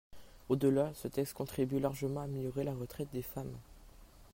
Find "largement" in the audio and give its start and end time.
1.79-2.21